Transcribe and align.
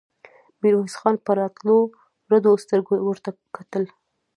ميرويس 0.61 0.95
خان 0.99 1.15
په 1.25 1.31
راوتلو 1.39 1.77
رډو 2.31 2.51
سترګو 2.63 2.93
ورته 3.07 3.29
کتل. 3.55 3.83